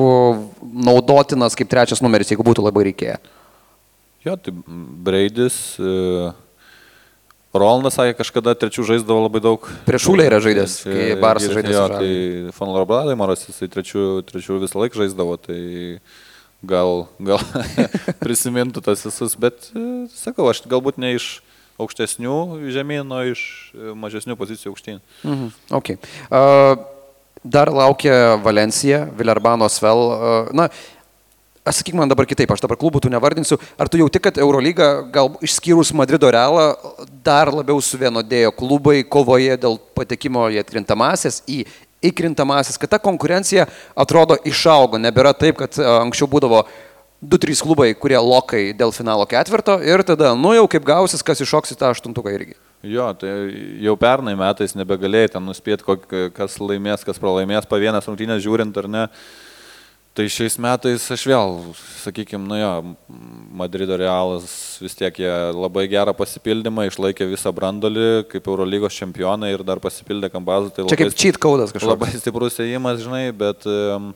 [0.89, 3.21] naudotinas kaip trečias numeris, jeigu būtų labai reikėję.
[4.27, 4.57] Jo, tai
[5.07, 5.77] Breidis.
[5.79, 6.35] Uh...
[7.57, 9.67] Rolandas sakė, kažkada trečių žaisdavo labai daug.
[9.87, 11.73] Prieš Šūlę yra žaidęs, kai Barsas žaidė.
[11.73, 12.11] Jo, tai
[12.57, 15.61] Fonlorabladai Maras, jisai trečių, trečių visą laiką žaisdavo, tai
[16.67, 17.41] gal, gal
[18.25, 19.71] prisimintų tas visus, bet
[20.13, 21.31] sakau, aš galbūt ne iš
[21.81, 22.37] aukštesnių
[22.73, 23.41] žemynų, o iš
[23.75, 25.01] e, mažesnių pozicijų aukštyn.
[25.25, 25.49] Mhm.
[25.79, 26.01] Okay.
[26.31, 26.77] Uh,
[27.45, 30.07] dar laukia Valencija, Vilarbano Svel.
[30.11, 30.71] Uh, na,
[31.67, 33.57] Aš sakyk man dabar kitaip, aš dabar klubų tų nevardinsiu.
[33.75, 36.77] Ar tu jauti, kad Eurolyga, gal išskyrus Madrido realą,
[37.27, 41.65] dar labiau suvienodėjo klubai kovoje dėl patekimo į atkrintamasis, į
[42.07, 43.67] įkrintamasis, kad ta konkurencija
[43.99, 46.86] atrodo išaugo, nebėra taip, kad anksčiau būdavo uh,
[47.25, 51.73] 2-3 klubai, kurie lokai dėl finalo ketvirto ir tada, nu jau kaip gausis, kas iššoks
[51.73, 52.57] į tą aštuntuką irgi.
[52.87, 53.33] Jo, tai
[53.83, 55.97] jau pernai metais nebegalėjai ten nuspėti,
[56.37, 59.05] kas laimės, kas pralaimės, pa vienas rungtynės žiūrint ar ne.
[60.17, 61.59] Tai šiais metais aš vėl,
[62.01, 62.71] sakykime, nu jo,
[63.61, 64.47] Madrido Realas
[64.81, 70.31] vis tiek jie labai gerą pasipildymą, išlaikė visą brandolį kaip Eurolygos čempionai ir dar pasipildė
[70.33, 70.73] kambazų.
[70.73, 71.91] Tai Čia kaip cheat kaudas kažkoks.
[71.93, 74.15] Labai stiprus įėjimas, žinai, bet um,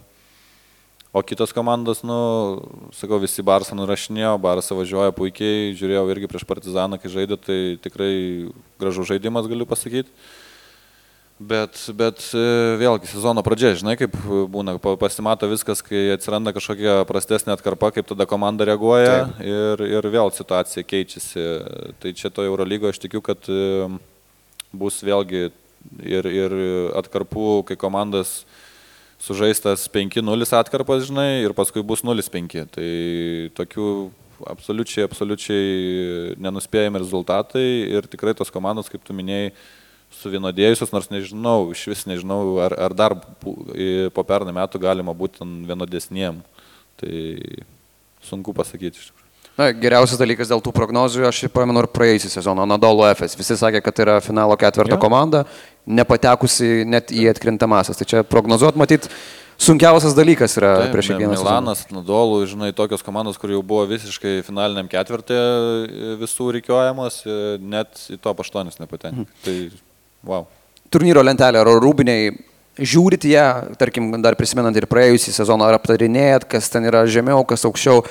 [1.12, 2.16] O kitos komandos, nu,
[2.94, 8.12] sakau, visi Barsą nurašinėjo, Barsą važiuoja puikiai, žiūrėjau irgi prieš Partizaną, kai žaidė, tai tikrai
[8.78, 10.06] gražus žaidimas, galiu pasakyti.
[11.40, 12.44] Bet, bet e,
[12.78, 14.14] vėlgi sezono pradžia, žinai, kaip
[14.52, 19.42] būna, pasimato viskas, kai atsiranda kažkokia prastesnė atkarpa, kaip tada komanda reaguoja Taip.
[19.48, 21.46] ir, ir vėl situacija keičiasi.
[21.98, 23.88] Tai čia to Eurolygo aš tikiu, kad e,
[24.70, 25.48] bus vėlgi
[26.04, 26.58] ir, ir
[27.00, 28.44] atkarpų, kai komandas
[29.20, 32.64] sužaistas 5-0 atkarpas, žinai, ir paskui bus 0-5.
[32.74, 32.88] Tai
[33.58, 33.90] tokių
[34.48, 37.66] absoliučiai, absoliučiai nenuspėjami rezultatai
[37.98, 39.52] ir tikrai tos komandos, kaip tu minėjai,
[40.20, 46.42] suvienodėjusios, nors nežinau, iš vis nežinau, ar, ar dar po pernai metų galima būti vienodesniem.
[47.00, 47.14] Tai
[48.26, 49.20] sunku pasakyti iš tikrųjų.
[49.60, 53.36] Na, geriausias dalykas dėl tų prognozių, aš pamenu ir praėjusią sezoną, Nadolo FS.
[53.36, 55.00] Visi sakė, kad tai yra finalo ketvirto ja.
[55.00, 55.42] komanda,
[55.88, 57.98] nepatekusi net į atkrintamasias.
[57.98, 59.08] Tai čia prognozuot, matyt,
[59.60, 61.32] sunkiausias dalykas yra Taip, prieš kiekvieną.
[61.36, 65.40] Milanas, Nadolų, žinai, tokios komandos, kur jau buvo visiškai finaliniam ketvirtė
[66.20, 67.22] visų reikiuojamos,
[67.60, 69.24] net į to aštuonis nepatenka.
[69.24, 69.28] Mhm.
[69.44, 70.48] Tai wow.
[70.90, 72.32] Turnyro lentelė, ar rūbiniai
[72.80, 73.46] žiūrit ją,
[73.78, 78.04] tarkim, dar prisimenant ir praėjusį sezoną, ar aptarinėjat, kas ten yra žemiau, kas aukščiau.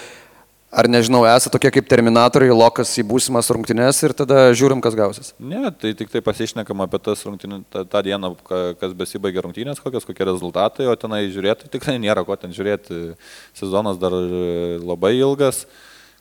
[0.70, 5.32] Ar nežinau, esate tokie kaip terminatoriai, lokas į būsimas rungtynes ir tada žiūrim, kas gausis?
[5.42, 8.30] Ne, tai tik tai pasišnekam apie tas rungtynės, tą, tą dieną,
[8.78, 13.16] kas besibaigia rungtynės, kokios, kokie rezultatai, o tenai žiūrėti tikrai nėra ko ten žiūrėti.
[13.58, 15.64] Sezonas dar labai ilgas,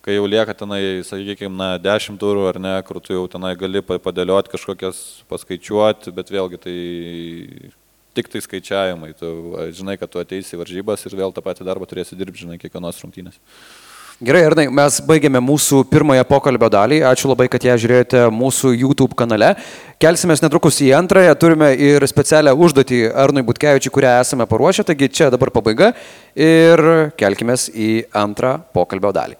[0.00, 3.84] kai jau lieka tenai, sakykime, na, 10 turų ar ne, kur tu jau tenai gali
[3.84, 6.78] padėlioti kažkokias, paskaičiuoti, bet vėlgi tai
[8.16, 9.12] tik tai skaičiavimai.
[9.20, 9.34] Tu
[9.76, 13.04] žinai, kad tu ateisi į varžybas ir vėl tą patį darbą turėsi dirbti, žinai, kiekvienos
[13.04, 13.36] rungtynės.
[14.18, 16.96] Gerai, Arnai, mes baigėme mūsų pirmąją pokalbio dalį.
[17.06, 19.52] Ačiū labai, kad ją žiūrėjote mūsų YouTube kanale.
[20.02, 21.38] Kelsimės netrukus į antrąją.
[21.38, 24.88] Turime ir specialią užduotį Arnui Butkevičiui, kurią esame paruošę.
[24.90, 25.92] Taigi čia dabar pabaiga
[26.34, 27.92] ir kelkime į
[28.26, 29.38] antrą pokalbio dalį.